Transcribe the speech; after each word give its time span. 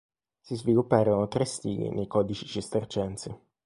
Si 0.41 0.55
svilupparono 0.57 1.27
tre 1.27 1.45
stili 1.45 1.91
nei 1.91 2.07
codici 2.07 2.47
cistercensi. 2.47 3.37